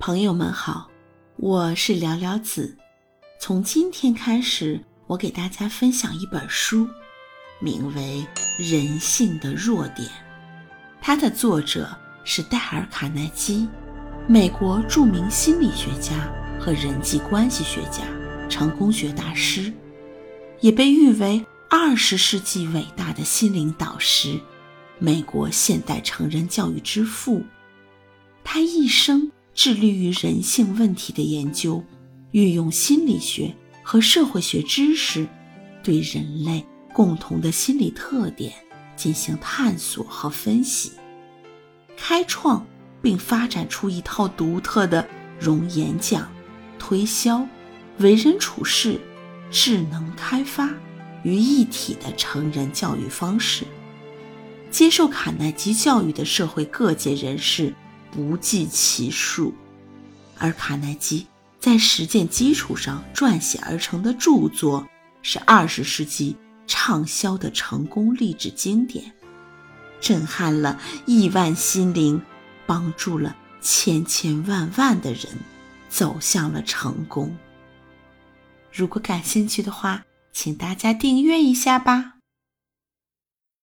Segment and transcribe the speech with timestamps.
[0.00, 0.90] 朋友们好，
[1.36, 2.74] 我是寥寥子。
[3.38, 6.88] 从今天开始，我给大家分享一本书，
[7.58, 8.26] 名为
[8.70, 10.08] 《人性的弱点》。
[11.02, 11.86] 它的作者
[12.24, 13.68] 是戴尔·卡耐基，
[14.26, 16.14] 美国著名心理学家
[16.58, 18.02] 和人际关系学家，
[18.48, 19.70] 成功学大师，
[20.60, 24.40] 也被誉为二十世纪伟大的心灵导师，
[24.98, 27.44] 美国现代成人教育之父。
[28.42, 29.30] 他一生。
[29.62, 31.84] 致力于人性问题的研究，
[32.30, 35.28] 运用心理学和社会学知识，
[35.82, 36.64] 对人类
[36.94, 38.54] 共同的心理特点
[38.96, 40.92] 进行探索和分析，
[41.94, 42.66] 开创
[43.02, 45.06] 并发展出一套独特的
[45.38, 46.32] 融演讲、
[46.78, 47.46] 推销、
[47.98, 48.98] 为人处事、
[49.50, 50.70] 智能开发
[51.22, 53.66] 于一体的成人教育方式。
[54.70, 57.74] 接受卡耐基教育的社会各界人士。
[58.12, 59.54] 不计其数，
[60.38, 61.26] 而卡耐基
[61.58, 64.86] 在实践基础上撰写而成的著作，
[65.22, 69.12] 是二十世纪畅销的成功励志经典，
[70.00, 72.20] 震撼了亿万心灵，
[72.66, 75.26] 帮助了千千万万的人
[75.88, 77.36] 走向了成功。
[78.72, 82.19] 如果感兴趣的话，请大家订阅一下吧。